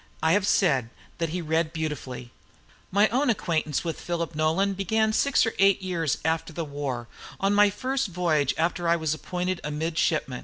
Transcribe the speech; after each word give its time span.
I 0.23 0.31
have 0.31 0.47
said 0.47 0.89
that 1.19 1.29
he 1.29 1.43
read 1.43 1.73
beautifully. 1.73 2.31
My 2.89 3.07
own 3.09 3.29
acquaintance 3.29 3.83
with 3.83 4.01
Philip 4.01 4.33
Nolan 4.33 4.73
began 4.73 5.13
six 5.13 5.45
or 5.45 5.53
eight 5.59 5.79
years 5.83 6.17
after 6.25 6.51
the 6.51 6.63
English 6.65 6.73
war, 6.75 7.07
on 7.39 7.53
my 7.53 7.69
first 7.69 8.07
voyage 8.07 8.55
after 8.57 8.89
I 8.89 8.95
was 8.95 9.13
appointed 9.13 9.61
a 9.63 9.69
midshipman. 9.69 10.39